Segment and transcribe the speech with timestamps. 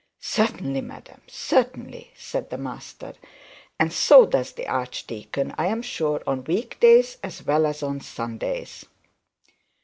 [0.19, 3.13] 'Certainly, madam, certainly,' said the master,
[3.79, 7.99] 'and so does the archdeacon, I am sure, on week days as well as on
[8.01, 8.87] Sundays.'